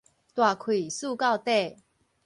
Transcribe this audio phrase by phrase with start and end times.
[0.03, 0.13] 大氣欶到底